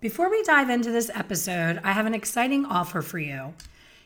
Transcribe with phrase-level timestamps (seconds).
[0.00, 3.52] Before we dive into this episode, I have an exciting offer for you.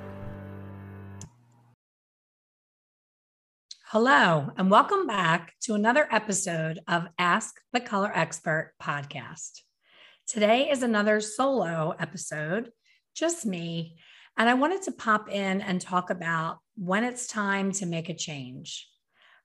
[3.93, 9.63] Hello, and welcome back to another episode of Ask the Color Expert podcast.
[10.25, 12.71] Today is another solo episode,
[13.13, 13.97] just me.
[14.37, 18.13] And I wanted to pop in and talk about when it's time to make a
[18.13, 18.87] change.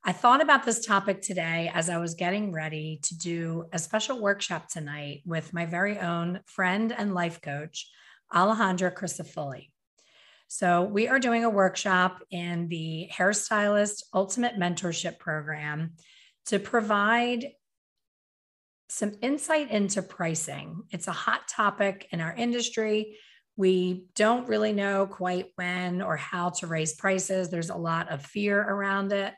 [0.04, 4.22] I thought about this topic today as I was getting ready to do a special
[4.22, 7.90] workshop tonight with my very own friend and life coach,
[8.32, 9.70] Alejandra Crisafulli.
[10.48, 15.92] So, we are doing a workshop in the Hairstylist Ultimate Mentorship Program
[16.46, 17.46] to provide
[18.88, 20.82] some insight into pricing.
[20.90, 23.18] It's a hot topic in our industry.
[23.56, 27.50] We don't really know quite when or how to raise prices.
[27.50, 29.34] There's a lot of fear around it.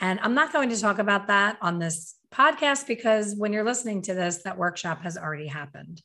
[0.00, 4.02] And I'm not going to talk about that on this podcast because when you're listening
[4.02, 6.02] to this, that workshop has already happened.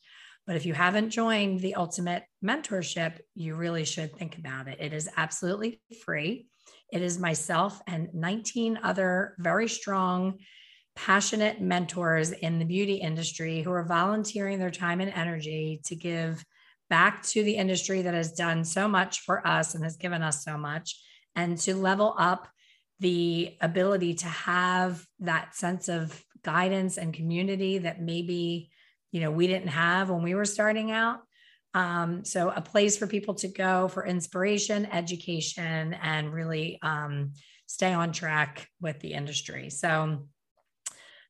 [0.48, 4.78] But if you haven't joined the Ultimate Mentorship, you really should think about it.
[4.80, 6.48] It is absolutely free.
[6.92, 10.40] It is myself and 19 other very strong,
[10.96, 16.46] passionate mentors in the beauty industry who are volunteering their time and energy to give
[16.90, 20.44] back to the industry that has done so much for us and has given us
[20.44, 20.96] so much,
[21.36, 22.48] and to level up
[23.00, 28.70] the ability to have that sense of guidance and community that maybe
[29.16, 31.22] you know we didn't have when we were starting out.
[31.74, 37.32] Um, so a place for people to go for inspiration education and really um,
[37.66, 39.70] stay on track with the industry.
[39.70, 40.28] So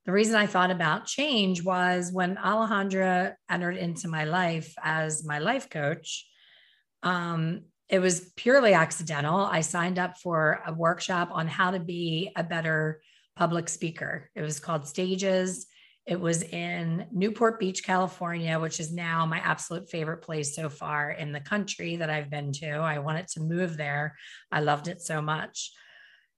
[0.05, 5.39] the reason i thought about change was when alejandra entered into my life as my
[5.39, 6.27] life coach
[7.01, 9.37] um, it was purely accidental.
[9.39, 13.01] I signed up for a workshop on how to be a better
[13.35, 14.29] public speaker.
[14.33, 15.67] It was called stages
[16.05, 21.11] it was in Newport Beach, California, which is now my absolute favorite place so far
[21.11, 22.69] in the country that I've been to.
[22.69, 24.15] I wanted to move there.
[24.51, 25.71] I loved it so much.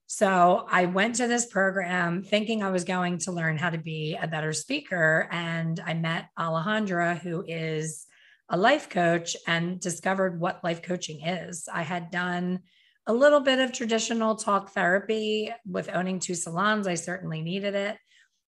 [0.06, 4.16] So I went to this program thinking I was going to learn how to be
[4.18, 5.28] a better speaker.
[5.30, 8.06] And I met Alejandra, who is
[8.48, 11.68] a life coach, and discovered what life coaching is.
[11.70, 12.60] I had done
[13.06, 16.86] a little bit of traditional talk therapy with owning two salons.
[16.86, 17.98] I certainly needed it.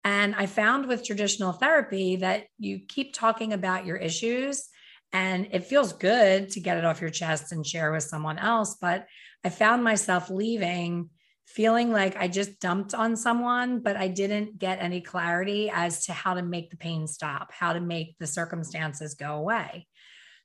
[0.04, 4.68] And I found with traditional therapy that you keep talking about your issues
[5.12, 8.76] and it feels good to get it off your chest and share with someone else.
[8.80, 9.06] But
[9.44, 11.10] I found myself leaving
[11.46, 16.12] feeling like I just dumped on someone, but I didn't get any clarity as to
[16.12, 19.86] how to make the pain stop, how to make the circumstances go away.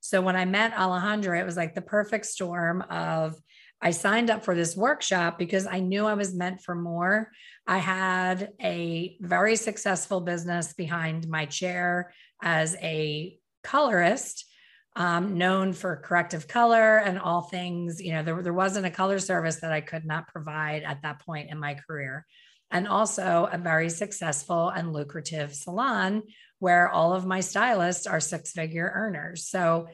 [0.01, 3.35] So when I met Alejandra, it was like the perfect storm of
[3.81, 7.31] I signed up for this workshop because I knew I was meant for more.
[7.68, 14.46] I had a very successful business behind my chair as a colorist,
[14.96, 18.02] um, known for corrective color and all things.
[18.02, 21.20] You know, there, there wasn't a color service that I could not provide at that
[21.26, 22.26] point in my career.
[22.72, 26.24] And also a very successful and lucrative salon
[26.60, 29.48] where all of my stylists are six figure earners.
[29.48, 29.88] So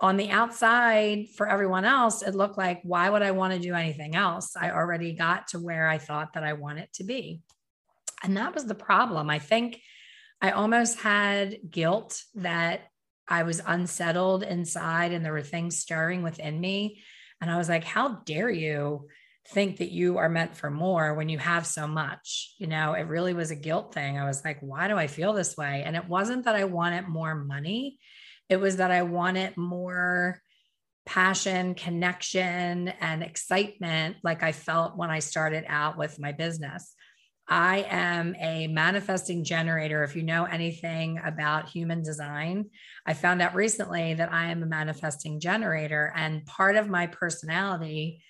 [0.00, 3.74] on the outside for everyone else it looked like why would i want to do
[3.74, 4.56] anything else?
[4.56, 7.42] I already got to where i thought that i wanted to be.
[8.22, 9.30] And that was the problem.
[9.30, 9.80] I think
[10.40, 12.82] i almost had guilt that
[13.28, 17.02] i was unsettled inside and there were things stirring within me.
[17.40, 19.08] And i was like how dare you
[19.48, 22.54] think that you are meant for more when you have so much?
[22.58, 24.16] You know it really was a guilt thing.
[24.16, 25.82] I was like why do i feel this way?
[25.84, 27.98] And it wasn't that i wanted more money
[28.48, 30.40] it was that I wanted more
[31.06, 36.94] passion, connection, and excitement like I felt when I started out with my business.
[37.48, 40.04] I am a manifesting generator.
[40.04, 42.66] If you know anything about human design,
[43.06, 46.12] I found out recently that I am a manifesting generator.
[46.14, 48.22] And part of my personality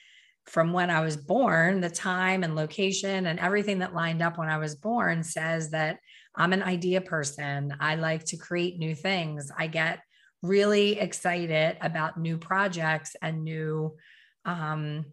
[0.47, 4.49] from when I was born, the time and location and everything that lined up when
[4.49, 5.99] I was born says that
[6.37, 7.75] I'm an idea person.
[7.81, 9.51] I like to create new things.
[9.59, 9.99] I get
[10.43, 13.97] really excited about new projects and new
[14.45, 15.05] um,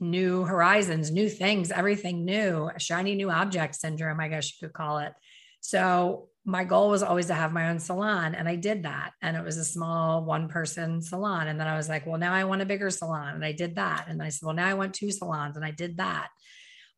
[0.00, 4.98] new horizons, new things, everything new, shiny new object syndrome, I guess you could call
[4.98, 5.12] it.
[5.60, 9.12] So my goal was always to have my own salon and I did that.
[9.22, 11.48] And it was a small one person salon.
[11.48, 13.34] And then I was like well now I want a bigger salon.
[13.34, 14.06] And I did that.
[14.08, 15.56] And then I said well now I want two salons.
[15.56, 16.28] And I did that.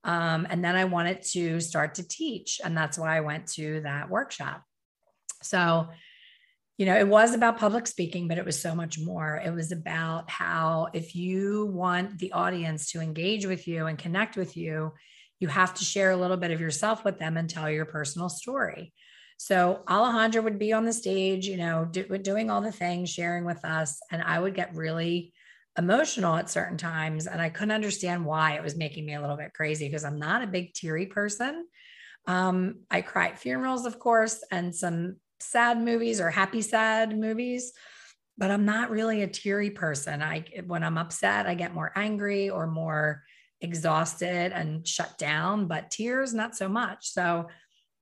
[0.02, 2.60] Um, and then I wanted to start to teach.
[2.64, 4.62] And that's why I went to that workshop.
[5.42, 5.88] So
[6.78, 9.72] you know it was about public speaking but it was so much more it was
[9.72, 14.92] about how if you want the audience to engage with you and connect with you
[15.38, 18.28] you have to share a little bit of yourself with them and tell your personal
[18.28, 18.92] story
[19.38, 23.44] so Alejandra would be on the stage, you know, do, doing all the things, sharing
[23.44, 24.00] with us.
[24.10, 25.32] And I would get really
[25.78, 27.26] emotional at certain times.
[27.26, 30.18] And I couldn't understand why it was making me a little bit crazy because I'm
[30.18, 31.66] not a big teary person.
[32.26, 37.72] Um, I cry at funerals, of course, and some sad movies or happy sad movies,
[38.38, 40.22] but I'm not really a teary person.
[40.22, 43.22] I when I'm upset, I get more angry or more
[43.60, 47.08] exhausted and shut down, but tears not so much.
[47.08, 47.48] So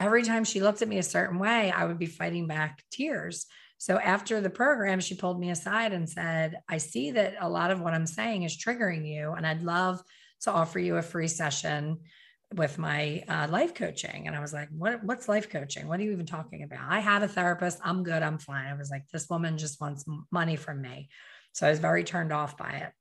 [0.00, 3.46] every time she looked at me a certain way, I would be fighting back tears.
[3.78, 7.70] So after the program, she pulled me aside and said, I see that a lot
[7.70, 10.02] of what I'm saying is triggering you, and I'd love
[10.42, 12.00] to offer you a free session
[12.56, 14.26] with my uh, life coaching.
[14.26, 15.88] And I was like, what, what's life coaching?
[15.88, 16.86] What are you even talking about?
[16.88, 17.78] I had a therapist.
[17.82, 18.22] I'm good.
[18.22, 18.66] I'm fine.
[18.66, 21.08] I was like, this woman just wants money from me.
[21.52, 22.92] So I was very turned off by it.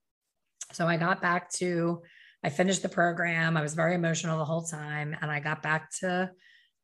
[0.74, 2.02] So I got back to,
[2.44, 3.58] I finished the program.
[3.58, 5.16] I was very emotional the whole time.
[5.22, 6.32] And I got back to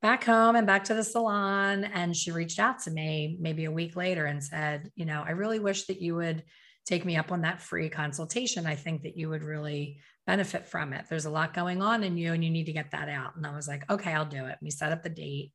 [0.01, 1.83] back home and back to the salon.
[1.83, 5.31] And she reached out to me maybe a week later and said, You know, I
[5.31, 6.43] really wish that you would
[6.89, 8.65] take me up on that free consultation.
[8.65, 11.05] I think that you would really benefit from it.
[11.09, 13.35] There's a lot going on in you and you need to get that out.
[13.35, 14.57] And I was like, Okay, I'll do it.
[14.61, 15.53] We set up the date.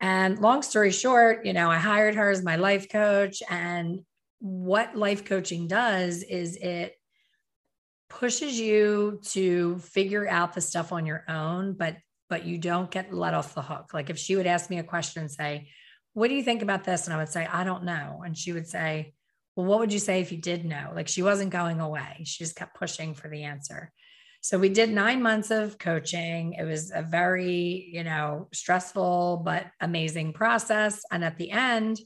[0.00, 3.42] And long story short, you know, I hired her as my life coach.
[3.50, 4.00] And
[4.38, 6.94] what life coaching does is it
[8.08, 11.96] pushes you to figure out the stuff on your own, but
[12.30, 13.92] but you don't get let off the hook.
[13.92, 15.68] Like if she would ask me a question and say,
[16.12, 17.06] What do you think about this?
[17.06, 18.22] And I would say, I don't know.
[18.24, 19.14] And she would say,
[19.56, 20.92] Well, what would you say if you did know?
[20.94, 22.22] Like she wasn't going away.
[22.24, 23.92] She just kept pushing for the answer.
[24.40, 26.54] So we did nine months of coaching.
[26.54, 31.00] It was a very, you know, stressful but amazing process.
[31.10, 31.98] And at the end,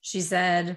[0.00, 0.76] she said,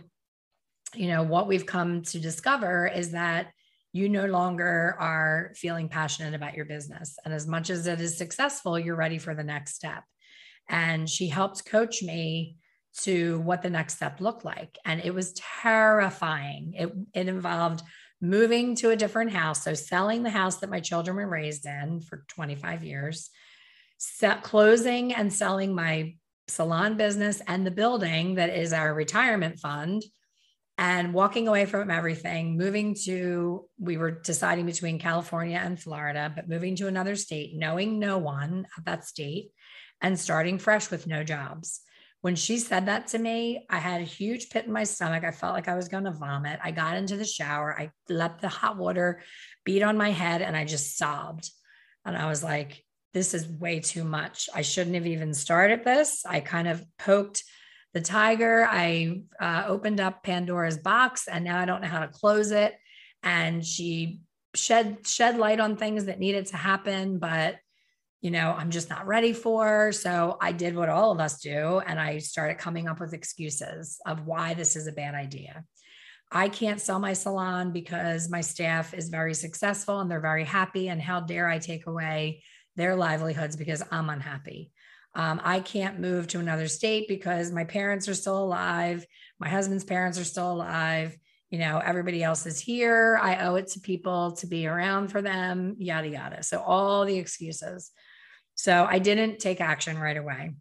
[0.95, 3.51] you know, what we've come to discover is that
[3.93, 7.17] you no longer are feeling passionate about your business.
[7.23, 10.03] And as much as it is successful, you're ready for the next step.
[10.69, 12.57] And she helped coach me
[13.03, 14.77] to what the next step looked like.
[14.85, 16.73] And it was terrifying.
[16.75, 17.83] It, it involved
[18.21, 19.63] moving to a different house.
[19.63, 23.29] So, selling the house that my children were raised in for 25 years,
[23.97, 26.15] set, closing and selling my
[26.47, 30.03] salon business and the building that is our retirement fund
[30.77, 36.47] and walking away from everything, moving to, we were deciding between California and Florida, but
[36.47, 39.51] moving to another state, knowing no one at that state
[40.01, 41.81] and starting fresh with no jobs.
[42.21, 45.23] When she said that to me, I had a huge pit in my stomach.
[45.23, 46.59] I felt like I was going to vomit.
[46.63, 47.77] I got into the shower.
[47.77, 49.21] I let the hot water
[49.63, 51.49] beat on my head and I just sobbed.
[52.05, 52.83] And I was like,
[53.13, 54.49] this is way too much.
[54.53, 56.25] I shouldn't have even started this.
[56.25, 57.43] I kind of poked
[57.93, 58.67] the tiger.
[58.69, 62.75] I uh, opened up Pandora's box and now I don't know how to close it.
[63.23, 64.21] And she
[64.55, 67.57] shed shed light on things that needed to happen, but
[68.21, 69.91] you know, I'm just not ready for.
[69.91, 71.81] So I did what all of us do.
[71.85, 75.63] And I started coming up with excuses of why this is a bad idea.
[76.31, 80.89] I can't sell my salon because my staff is very successful and they're very happy.
[80.89, 82.43] And how dare I take away
[82.75, 84.71] their livelihoods because I'm unhappy?
[85.15, 89.05] Um, I can't move to another state because my parents are still alive.
[89.39, 91.15] My husband's parents are still alive.
[91.49, 93.17] You know, everybody else is here.
[93.21, 96.43] I owe it to people to be around for them, yada, yada.
[96.43, 97.91] So, all the excuses.
[98.57, 100.51] So, I didn't take action right away.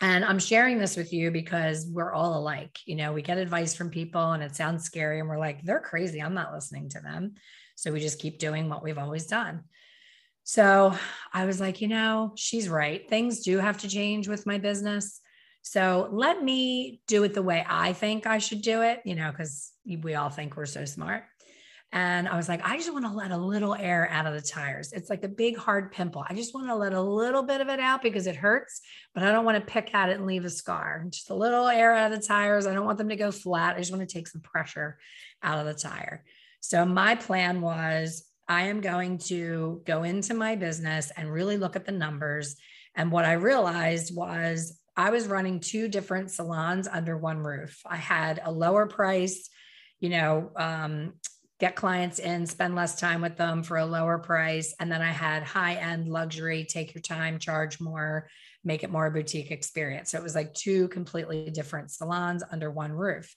[0.00, 2.78] And I'm sharing this with you because we're all alike.
[2.84, 5.80] You know, we get advice from people and it sounds scary, and we're like, they're
[5.80, 6.20] crazy.
[6.20, 7.34] I'm not listening to them.
[7.76, 9.64] So, we just keep doing what we've always done.
[10.46, 10.94] So
[11.32, 13.08] I was like, you know, she's right.
[13.08, 15.20] Things do have to change with my business.
[15.62, 19.30] So let me do it the way I think I should do it, you know,
[19.30, 21.24] because we all think we're so smart.
[21.94, 24.42] And I was like, I just want to let a little air out of the
[24.42, 24.92] tires.
[24.92, 26.24] It's like a big hard pimple.
[26.28, 28.80] I just want to let a little bit of it out because it hurts,
[29.14, 31.06] but I don't want to pick at it and leave a scar.
[31.08, 32.66] Just a little air out of the tires.
[32.66, 33.76] I don't want them to go flat.
[33.76, 34.98] I just want to take some pressure
[35.40, 36.24] out of the tire.
[36.58, 41.76] So my plan was I am going to go into my business and really look
[41.76, 42.56] at the numbers.
[42.96, 47.82] And what I realized was I was running two different salons under one roof.
[47.86, 49.48] I had a lower price,
[50.00, 51.12] you know, um,
[51.64, 54.74] get clients in, spend less time with them for a lower price.
[54.78, 58.28] And then I had high end luxury, take your time, charge more,
[58.64, 60.10] make it more a boutique experience.
[60.10, 63.34] So it was like two completely different salons under one roof.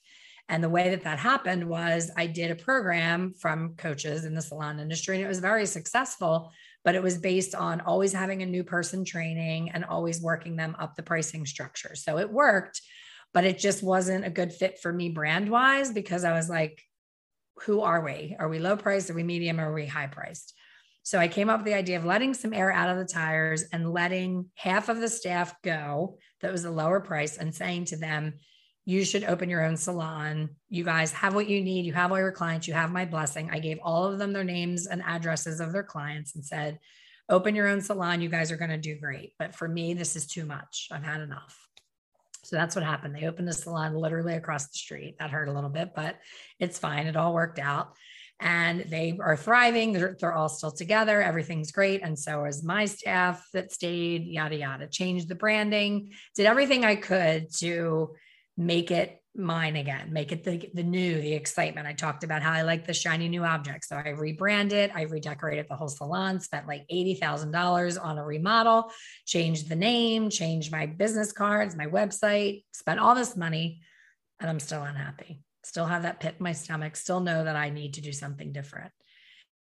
[0.50, 4.42] And the way that that happened was I did a program from coaches in the
[4.42, 6.52] salon industry, and it was very successful,
[6.84, 10.76] but it was based on always having a new person training and always working them
[10.78, 11.94] up the pricing structure.
[11.94, 12.82] So it worked,
[13.32, 16.82] but it just wasn't a good fit for me brand wise because I was like,
[17.62, 18.36] who are we?
[18.38, 19.10] Are we low priced?
[19.10, 19.60] Are we medium?
[19.60, 20.54] Are we high priced?
[21.02, 23.64] So I came up with the idea of letting some air out of the tires
[23.72, 27.96] and letting half of the staff go that was a lower price and saying to
[27.96, 28.34] them,
[28.84, 30.50] you should open your own salon.
[30.68, 31.84] You guys have what you need.
[31.84, 32.66] You have all your clients.
[32.66, 33.50] You have my blessing.
[33.50, 36.78] I gave all of them their names and addresses of their clients and said,
[37.28, 38.22] open your own salon.
[38.22, 39.34] You guys are going to do great.
[39.38, 40.88] But for me, this is too much.
[40.90, 41.67] I've had enough.
[42.48, 43.14] So that's what happened.
[43.14, 45.16] They opened a salon literally across the street.
[45.18, 46.16] That hurt a little bit, but
[46.58, 47.06] it's fine.
[47.06, 47.92] It all worked out.
[48.40, 49.92] And they are thriving.
[49.92, 51.20] They're, they're all still together.
[51.20, 52.02] Everything's great.
[52.02, 54.86] And so is my staff that stayed, yada, yada.
[54.86, 58.14] Changed the branding, did everything I could to
[58.56, 61.86] make it mine again, make it the, the new, the excitement.
[61.86, 63.84] I talked about how I like the shiny new object.
[63.84, 68.90] So I rebranded, I redecorated the whole salon, spent like $80,000 on a remodel,
[69.26, 73.80] changed the name, changed my business cards, my website, spent all this money,
[74.40, 75.42] and I'm still unhappy.
[75.64, 78.52] Still have that pit in my stomach, still know that I need to do something
[78.52, 78.92] different.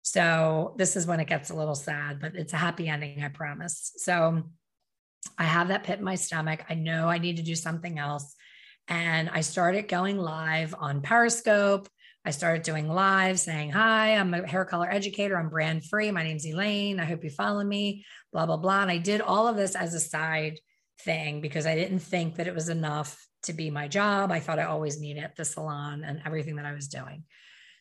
[0.02, 3.28] So this is when it gets a little sad, but it's a happy ending, I
[3.30, 3.92] promise.
[3.98, 4.44] So
[5.38, 6.64] I have that pit in my stomach.
[6.70, 8.36] I know I need to do something else.
[8.90, 11.88] And I started going live on Periscope.
[12.26, 15.38] I started doing live saying, Hi, I'm a hair color educator.
[15.38, 16.10] I'm brand free.
[16.10, 17.00] My name's Elaine.
[17.00, 18.04] I hope you follow me,
[18.34, 18.82] blah, blah, blah.
[18.82, 20.60] And I did all of this as a side
[21.02, 24.32] thing because I didn't think that it was enough to be my job.
[24.32, 27.24] I thought I always needed the salon and everything that I was doing.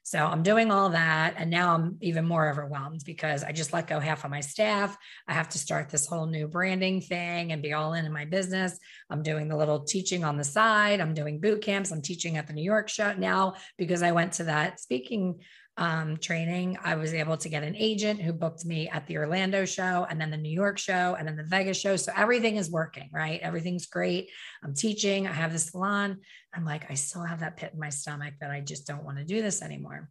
[0.09, 1.35] So I'm doing all that.
[1.37, 4.97] And now I'm even more overwhelmed because I just let go half of my staff.
[5.27, 8.25] I have to start this whole new branding thing and be all in in my
[8.25, 8.79] business.
[9.11, 11.03] I'm doing the little teaching on the side.
[11.03, 11.91] I'm doing boot camps.
[11.91, 15.41] I'm teaching at the New York show now because I went to that speaking
[15.79, 19.65] um, training, I was able to get an agent who booked me at the Orlando
[19.65, 21.95] show and then the New York show and then the Vegas show.
[21.95, 23.41] So everything is working, right?
[23.41, 24.29] Everything's great.
[24.65, 26.19] I'm teaching, I have the salon.
[26.53, 29.19] I'm like, I still have that pit in my stomach that I just don't want
[29.19, 30.11] to do this anymore.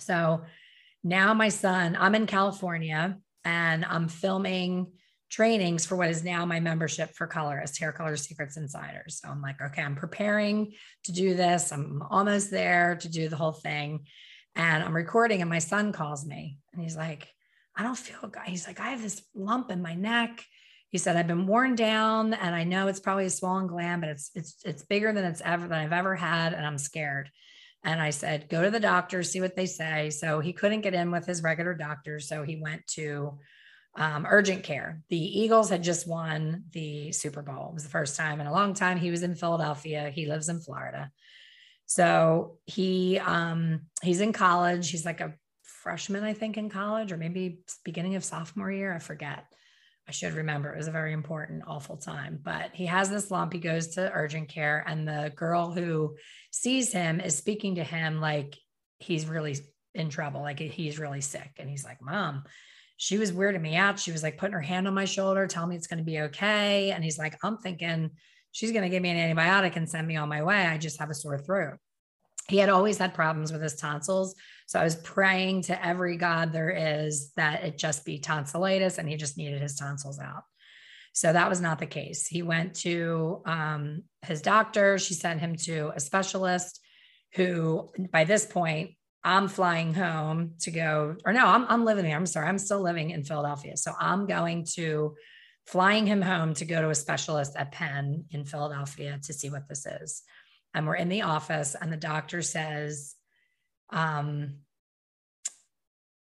[0.00, 0.42] So
[1.04, 4.92] now my son, I'm in California and I'm filming
[5.28, 9.20] trainings for what is now my membership for colorists, Hair Color Secrets Insiders.
[9.22, 10.72] So I'm like, okay, I'm preparing
[11.04, 11.70] to do this.
[11.70, 14.06] I'm almost there to do the whole thing
[14.56, 17.28] and I'm recording and my son calls me and he's like,
[17.76, 18.42] I don't feel good.
[18.46, 20.42] He's like, I have this lump in my neck.
[20.88, 24.10] He said, I've been worn down and I know it's probably a swollen gland, but
[24.10, 26.54] it's it's it's bigger than it's ever than I've ever had.
[26.54, 27.30] And I'm scared.
[27.84, 30.10] And I said, go to the doctor, see what they say.
[30.10, 32.18] So he couldn't get in with his regular doctor.
[32.18, 33.38] So he went to
[33.94, 35.02] um, urgent care.
[35.08, 37.68] The Eagles had just won the Super Bowl.
[37.68, 38.98] It was the first time in a long time.
[38.98, 40.10] He was in Philadelphia.
[40.12, 41.10] He lives in Florida.
[41.86, 44.90] So he um, he's in college.
[44.90, 48.92] He's like a freshman, I think, in college, or maybe beginning of sophomore year.
[48.92, 49.44] I forget.
[50.08, 50.72] I should remember.
[50.72, 52.38] It was a very important, awful time.
[52.42, 53.52] But he has this lump.
[53.52, 56.16] He goes to urgent care, and the girl who
[56.50, 58.56] sees him is speaking to him like
[58.98, 59.56] he's really
[59.94, 61.52] in trouble, like he's really sick.
[61.58, 62.44] And he's like, Mom,
[62.96, 63.98] she was weirding me out.
[63.98, 66.20] She was like putting her hand on my shoulder, telling me it's going to be
[66.20, 66.90] okay.
[66.90, 68.10] And he's like, I'm thinking
[68.52, 70.66] she's going to give me an antibiotic and send me on my way.
[70.66, 71.78] I just have a sore throat.
[72.48, 74.34] He had always had problems with his tonsils.
[74.66, 79.08] So I was praying to every God there is that it just be tonsillitis and
[79.08, 80.44] he just needed his tonsils out.
[81.12, 82.26] So that was not the case.
[82.26, 84.98] He went to um, his doctor.
[84.98, 86.80] She sent him to a specialist
[87.34, 88.90] who, by this point,
[89.24, 92.16] I'm flying home to go, or no, I'm, I'm living here.
[92.16, 93.76] I'm sorry, I'm still living in Philadelphia.
[93.76, 95.16] So I'm going to
[95.66, 99.68] flying him home to go to a specialist at Penn in Philadelphia to see what
[99.68, 100.22] this is.
[100.74, 103.14] And we're in the office, and the doctor says,
[103.90, 104.58] um,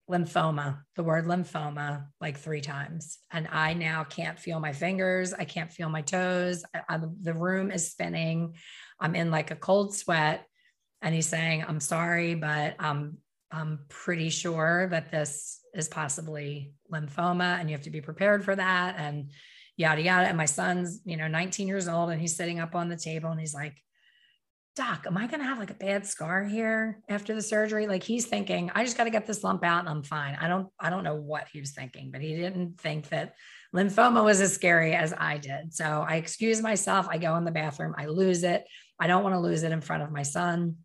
[0.10, 3.18] lymphoma, the word lymphoma, like three times.
[3.32, 5.34] And I now can't feel my fingers.
[5.34, 6.64] I can't feel my toes.
[6.74, 8.56] I, I, the room is spinning.
[9.00, 10.46] I'm in like a cold sweat.
[11.02, 13.18] And he's saying, I'm sorry, but I'm,
[13.52, 18.56] I'm pretty sure that this is possibly lymphoma and you have to be prepared for
[18.56, 19.32] that and
[19.76, 22.90] yada yada and my son's you know 19 years old and he's sitting up on
[22.90, 23.76] the table and he's like
[24.78, 27.88] Doc, am I going to have like a bad scar here after the surgery?
[27.88, 30.38] Like he's thinking, I just got to get this lump out and I'm fine.
[30.40, 33.34] I don't, I don't know what he was thinking, but he didn't think that
[33.76, 35.74] lymphoma was as scary as I did.
[35.74, 37.08] So I excuse myself.
[37.10, 37.96] I go in the bathroom.
[37.98, 38.66] I lose it.
[39.00, 40.76] I don't want to lose it in front of my son.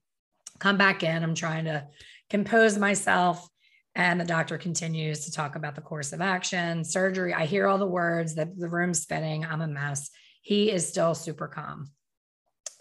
[0.58, 1.22] Come back in.
[1.22, 1.86] I'm trying to
[2.32, 3.46] compose myself.
[3.94, 7.34] And the doctor continues to talk about the course of action, surgery.
[7.34, 9.44] I hear all the words, the, the room's spinning.
[9.44, 10.08] I'm a mess.
[10.40, 11.90] He is still super calm.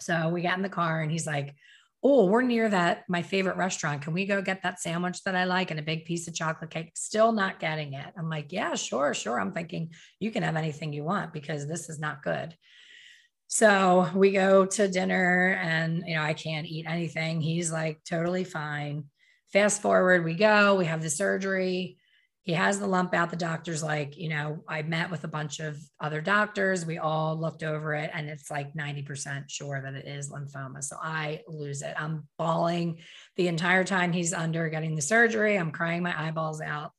[0.00, 1.54] So we got in the car and he's like,
[2.02, 4.02] Oh, we're near that, my favorite restaurant.
[4.02, 6.70] Can we go get that sandwich that I like and a big piece of chocolate
[6.70, 6.92] cake?
[6.94, 8.06] Still not getting it.
[8.16, 9.38] I'm like, Yeah, sure, sure.
[9.38, 12.56] I'm thinking you can have anything you want because this is not good.
[13.48, 17.42] So we go to dinner and, you know, I can't eat anything.
[17.42, 19.04] He's like totally fine.
[19.52, 21.98] Fast forward, we go, we have the surgery
[22.44, 23.30] he has the lump out.
[23.30, 26.84] The doctor's like, you know, I met with a bunch of other doctors.
[26.84, 30.82] We all looked over it and it's like 90% sure that it is lymphoma.
[30.82, 31.94] So I lose it.
[31.96, 32.98] I'm bawling
[33.36, 35.56] the entire time he's under getting the surgery.
[35.56, 36.90] I'm crying my eyeballs out.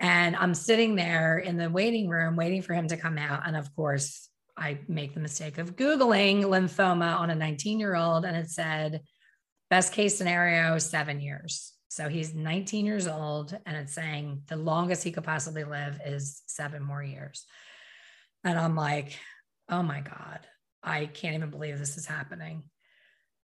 [0.00, 3.46] And I'm sitting there in the waiting room waiting for him to come out.
[3.46, 8.24] And of course, I make the mistake of Googling lymphoma on a 19 year old
[8.24, 9.02] and it said,
[9.72, 11.72] best case scenario, seven years.
[11.88, 16.42] So he's 19 years old, and it's saying the longest he could possibly live is
[16.44, 17.46] seven more years.
[18.44, 19.18] And I'm like,
[19.70, 20.40] oh my God,
[20.82, 22.64] I can't even believe this is happening.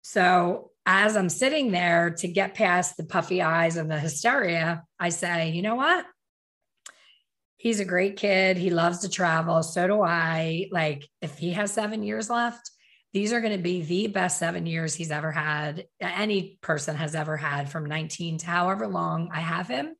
[0.04, 5.10] So as I'm sitting there to get past the puffy eyes and the hysteria, I
[5.10, 6.06] say, you know what?
[7.58, 8.56] He's a great kid.
[8.56, 9.64] He loves to travel.
[9.64, 10.70] So do I.
[10.72, 12.72] Like, if he has seven years left,
[13.16, 17.16] these are going to be the best seven years he's ever had, any person has
[17.16, 19.96] ever had from 19 to however long I have him.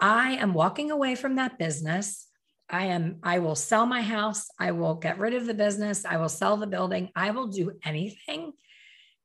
[0.00, 2.26] I am walking away from that business.
[2.70, 4.46] I am, I will sell my house.
[4.58, 6.06] I will get rid of the business.
[6.06, 7.10] I will sell the building.
[7.14, 8.54] I will do anything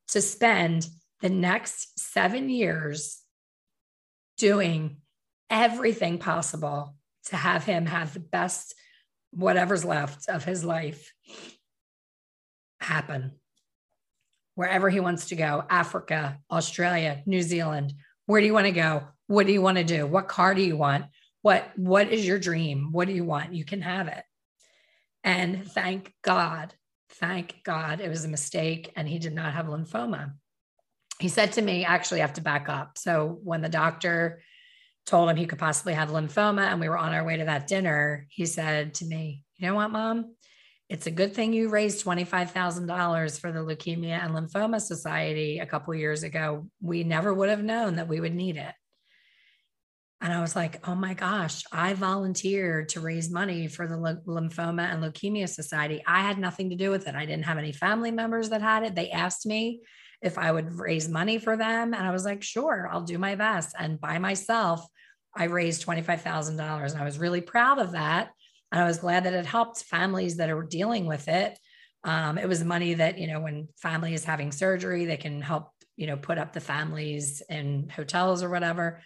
[0.10, 0.86] to spend
[1.22, 3.22] the next seven years
[4.38, 4.98] doing
[5.50, 8.75] everything possible to have him have the best,
[9.32, 11.13] whatever's left of his life
[12.89, 13.31] happen
[14.60, 17.93] wherever he wants to go Africa, Australia, New Zealand.
[18.25, 19.08] Where do you want to go?
[19.28, 20.06] What do you want to do?
[20.06, 21.06] What car do you want?
[21.41, 22.89] What what is your dream?
[22.91, 23.54] What do you want?
[23.54, 24.23] You can have it.
[25.23, 26.73] And thank God,
[27.12, 30.34] thank God it was a mistake and he did not have lymphoma.
[31.19, 32.97] He said to me, actually, I have to back up.
[32.97, 34.41] So when the doctor
[35.06, 37.67] told him he could possibly have lymphoma and we were on our way to that
[37.67, 40.36] dinner, he said to me, You know what, mom?
[40.89, 45.93] It's a good thing you raised $25,000 for the Leukemia and Lymphoma Society a couple
[45.93, 46.67] years ago.
[46.82, 48.73] We never would have known that we would need it.
[50.19, 53.95] And I was like, oh my gosh, I volunteered to raise money for the
[54.28, 56.04] Lymphoma and Leukemia Society.
[56.06, 57.15] I had nothing to do with it.
[57.15, 58.95] I didn't have any family members that had it.
[58.95, 59.82] They asked me
[60.21, 61.93] if I would raise money for them.
[61.93, 63.75] And I was like, sure, I'll do my best.
[63.80, 64.86] And by myself,
[65.36, 66.91] I raised $25,000.
[66.91, 68.32] And I was really proud of that
[68.71, 71.58] I was glad that it helped families that are dealing with it.
[72.03, 75.71] Um, it was money that, you know, when family is having surgery, they can help,
[75.97, 79.01] you know, put up the families in hotels or whatever.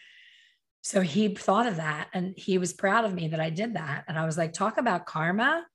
[0.81, 4.03] So he thought of that and he was proud of me that I did that.
[4.07, 5.65] And I was like, talk about karma.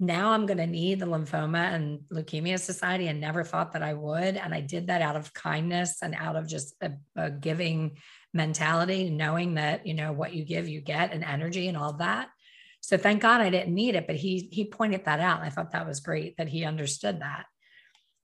[0.00, 3.94] Now I'm going to need the lymphoma and leukemia society and never thought that I
[3.94, 4.36] would.
[4.36, 7.98] And I did that out of kindness and out of just a, a giving
[8.32, 12.28] mentality, knowing that, you know, what you give, you get and energy and all that.
[12.80, 15.42] So thank God I didn't need it, but he he pointed that out.
[15.42, 17.46] I thought that was great that he understood that.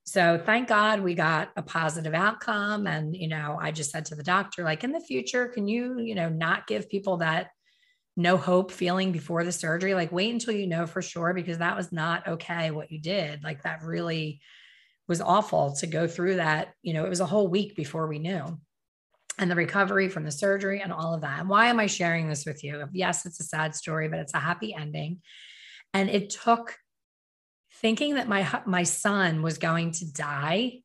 [0.04, 2.86] So thank God we got a positive outcome.
[2.86, 5.98] And, you know, I just said to the doctor, like in the future, can you,
[5.98, 7.48] you know, not give people that
[8.16, 9.94] no hope feeling before the surgery?
[9.94, 13.42] Like wait until you know for sure, because that was not okay what you did.
[13.42, 14.40] Like that really
[15.08, 16.74] was awful to go through that.
[16.82, 18.58] You know, it was a whole week before we knew
[19.38, 21.40] and the recovery from the surgery and all of that.
[21.40, 22.88] And why am I sharing this with you?
[22.92, 25.20] Yes, it's a sad story, but it's a happy ending.
[25.92, 26.76] And it took
[27.80, 30.80] thinking that my my son was going to die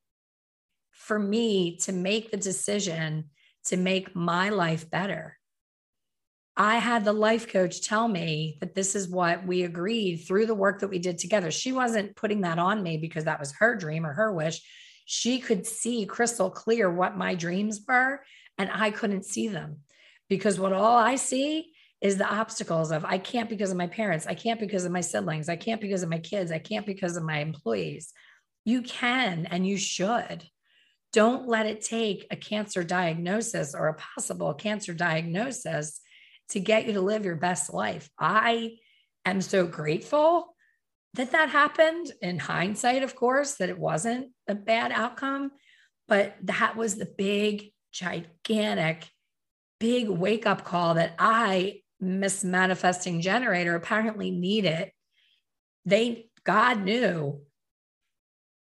[0.91, 3.25] for me to make the decision
[3.65, 5.37] to make my life better.
[6.57, 10.55] I had the life coach tell me that this is what we agreed through the
[10.55, 11.51] work that we did together.
[11.51, 14.61] She wasn't putting that on me because that was her dream or her wish.
[15.05, 18.21] She could see crystal clear what my dreams were
[18.59, 19.77] and I couldn't see them
[20.27, 24.27] because what all I see is the obstacles of I can't because of my parents,
[24.27, 27.17] I can't because of my siblings, I can't because of my kids, I can't because
[27.17, 28.13] of my employees.
[28.65, 30.43] You can and you should.
[31.11, 35.99] Don't let it take a cancer diagnosis or a possible cancer diagnosis
[36.49, 38.09] to get you to live your best life.
[38.19, 38.77] I
[39.25, 40.55] am so grateful
[41.15, 45.51] that that happened in hindsight, of course, that it wasn't a bad outcome.
[46.07, 49.09] But that was the big, gigantic,
[49.79, 54.91] big wake up call that I, Miss Manifesting Generator, apparently needed.
[55.85, 57.41] They, God knew.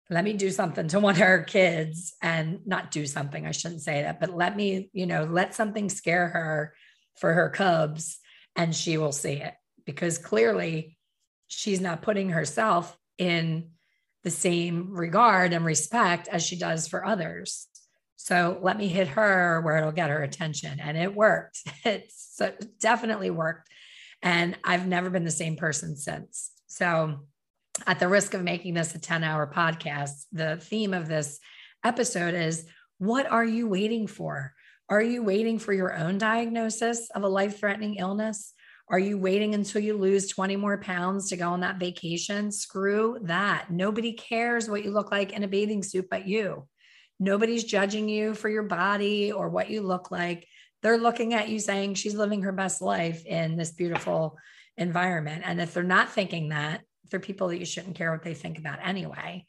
[0.09, 3.81] Let me do something to one of her kids and not do something i shouldn't
[3.81, 6.75] say that but let me you know let something scare her
[7.15, 8.19] for her cubs
[8.55, 9.53] and she will see it.
[9.85, 10.97] Because clearly
[11.47, 13.69] she's not putting herself in
[14.23, 17.67] the same regard and respect as she does for others
[18.23, 22.41] so let me hit her where it'll get her attention and it worked it's
[22.79, 23.69] definitely worked
[24.21, 27.19] and i've never been the same person since so
[27.87, 31.39] at the risk of making this a 10 hour podcast, the theme of this
[31.83, 32.65] episode is
[32.97, 34.53] what are you waiting for?
[34.89, 38.53] Are you waiting for your own diagnosis of a life threatening illness?
[38.89, 42.51] Are you waiting until you lose 20 more pounds to go on that vacation?
[42.51, 43.71] Screw that.
[43.71, 46.67] Nobody cares what you look like in a bathing suit but you.
[47.19, 50.47] Nobody's judging you for your body or what you look like.
[50.81, 54.37] They're looking at you saying she's living her best life in this beautiful
[54.77, 55.43] environment.
[55.45, 58.57] And if they're not thinking that, they're people that you shouldn't care what they think
[58.57, 59.45] about anyway.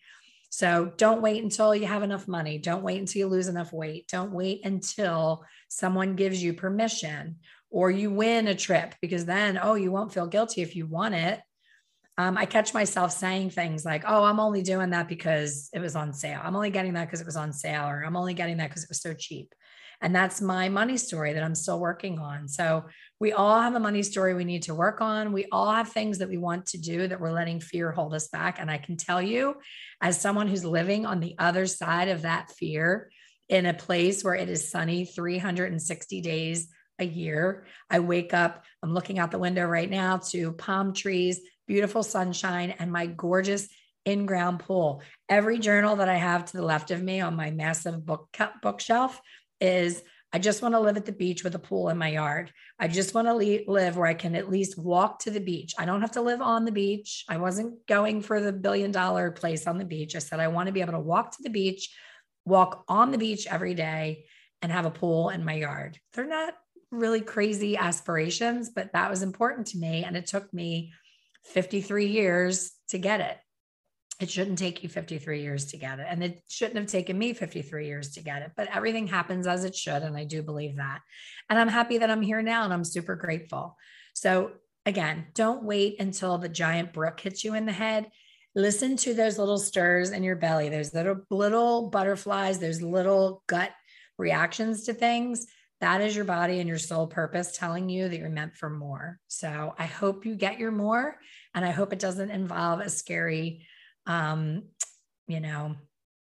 [0.50, 2.58] So don't wait until you have enough money.
[2.58, 4.06] Don't wait until you lose enough weight.
[4.06, 7.36] Don't wait until someone gives you permission
[7.70, 11.12] or you win a trip because then, oh, you won't feel guilty if you won
[11.12, 11.40] it.
[12.16, 15.96] Um, I catch myself saying things like, oh, I'm only doing that because it was
[15.96, 16.40] on sale.
[16.42, 18.84] I'm only getting that because it was on sale, or I'm only getting that because
[18.84, 19.54] it was so cheap.
[20.00, 22.46] And that's my money story that I'm still working on.
[22.46, 22.84] So
[23.20, 25.32] we all have a money story we need to work on.
[25.32, 28.28] We all have things that we want to do that we're letting fear hold us
[28.28, 28.58] back.
[28.60, 29.56] And I can tell you,
[30.00, 33.10] as someone who's living on the other side of that fear
[33.48, 38.92] in a place where it is sunny 360 days a year, I wake up, I'm
[38.92, 43.68] looking out the window right now to palm trees, beautiful sunshine, and my gorgeous
[44.04, 45.02] in ground pool.
[45.28, 48.28] Every journal that I have to the left of me on my massive book
[48.62, 49.20] bookshelf
[49.60, 52.52] is I just want to live at the beach with a pool in my yard.
[52.76, 55.74] I just want to le- live where I can at least walk to the beach.
[55.78, 57.24] I don't have to live on the beach.
[57.28, 60.16] I wasn't going for the billion dollar place on the beach.
[60.16, 61.96] I said, I want to be able to walk to the beach,
[62.44, 64.24] walk on the beach every day,
[64.60, 66.00] and have a pool in my yard.
[66.14, 66.54] They're not
[66.90, 70.02] really crazy aspirations, but that was important to me.
[70.02, 70.92] And it took me
[71.44, 73.38] 53 years to get it
[74.20, 76.06] it shouldn't take you 53 years to get it.
[76.08, 79.64] And it shouldn't have taken me 53 years to get it, but everything happens as
[79.64, 80.02] it should.
[80.02, 81.00] And I do believe that.
[81.50, 83.76] And I'm happy that I'm here now and I'm super grateful.
[84.14, 84.52] So,
[84.86, 88.10] again, don't wait until the giant brook hits you in the head.
[88.54, 93.72] Listen to those little stirs in your belly, those little, little butterflies, those little gut
[94.16, 95.46] reactions to things.
[95.80, 99.18] That is your body and your soul purpose telling you that you're meant for more.
[99.28, 101.18] So, I hope you get your more.
[101.54, 103.66] And I hope it doesn't involve a scary,
[104.06, 104.64] um,
[105.28, 105.76] you know,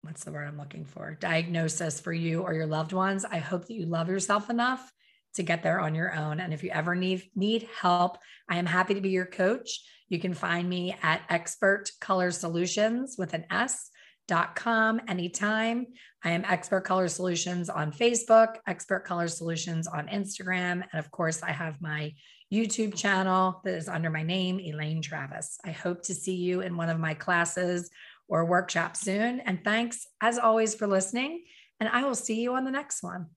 [0.02, 1.18] what's the word I'm looking for?
[1.20, 3.26] Diagnosis for you or your loved ones.
[3.26, 4.92] I hope that you love yourself enough
[5.36, 6.40] to get there on your own.
[6.40, 8.18] And if you ever need need help,
[8.50, 9.82] I am happy to be your coach.
[10.10, 13.90] You can find me at Expert Color Solutions with an S
[14.28, 15.88] dot com anytime.
[16.24, 21.42] I am Expert Color Solutions on Facebook, Expert Color Solutions on Instagram, and of course,
[21.44, 22.14] I have my
[22.54, 25.58] YouTube channel that is under my name, Elaine Travis.
[25.66, 27.90] I hope to see you in one of my classes
[28.30, 29.42] or workshops soon.
[29.42, 31.44] And thanks, as always, for listening.
[31.80, 33.28] And I will see you on the next one.